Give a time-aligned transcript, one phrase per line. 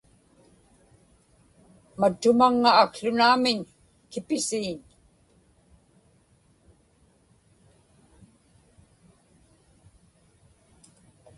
[1.99, 3.59] mattumaŋŋa akłunaamiñ
[4.11, 4.79] kipisiiñ